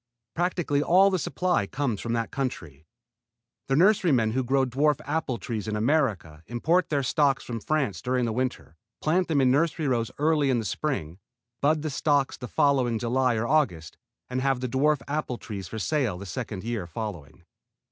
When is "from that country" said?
2.01-2.87